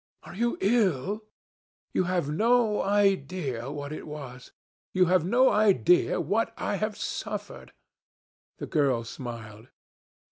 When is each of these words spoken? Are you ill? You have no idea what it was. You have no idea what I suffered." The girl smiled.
Are 0.23 0.33
you 0.33 0.57
ill? 0.61 1.25
You 1.93 2.05
have 2.05 2.27
no 2.27 2.81
idea 2.81 3.69
what 3.69 3.93
it 3.93 4.07
was. 4.07 4.51
You 4.93 5.05
have 5.05 5.23
no 5.23 5.51
idea 5.51 6.19
what 6.19 6.55
I 6.57 6.79
suffered." 6.93 7.71
The 8.57 8.65
girl 8.65 9.03
smiled. 9.03 9.67